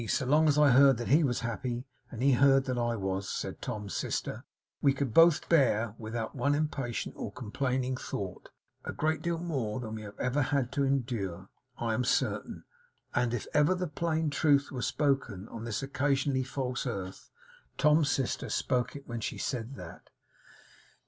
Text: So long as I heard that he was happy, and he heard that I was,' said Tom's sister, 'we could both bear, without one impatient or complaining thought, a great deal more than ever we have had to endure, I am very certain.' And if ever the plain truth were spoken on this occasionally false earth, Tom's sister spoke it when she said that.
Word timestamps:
So 0.07 0.25
long 0.25 0.47
as 0.47 0.57
I 0.57 0.71
heard 0.71 0.97
that 0.97 1.09
he 1.09 1.23
was 1.23 1.41
happy, 1.41 1.85
and 2.09 2.23
he 2.23 2.31
heard 2.31 2.65
that 2.65 2.75
I 2.79 2.95
was,' 2.95 3.29
said 3.29 3.61
Tom's 3.61 3.93
sister, 3.95 4.45
'we 4.81 4.93
could 4.93 5.13
both 5.13 5.47
bear, 5.47 5.93
without 5.99 6.33
one 6.35 6.55
impatient 6.55 7.13
or 7.15 7.31
complaining 7.31 7.95
thought, 7.95 8.49
a 8.83 8.93
great 8.93 9.21
deal 9.21 9.37
more 9.37 9.79
than 9.79 9.99
ever 9.99 10.15
we 10.19 10.23
have 10.23 10.35
had 10.47 10.71
to 10.71 10.83
endure, 10.83 11.49
I 11.77 11.93
am 11.93 12.01
very 12.01 12.07
certain.' 12.13 12.63
And 13.13 13.31
if 13.31 13.45
ever 13.53 13.75
the 13.75 13.85
plain 13.85 14.31
truth 14.31 14.71
were 14.71 14.81
spoken 14.81 15.47
on 15.49 15.65
this 15.65 15.83
occasionally 15.83 16.45
false 16.45 16.87
earth, 16.87 17.29
Tom's 17.77 18.09
sister 18.09 18.49
spoke 18.49 18.95
it 18.95 19.07
when 19.07 19.21
she 19.21 19.37
said 19.37 19.75
that. 19.75 20.09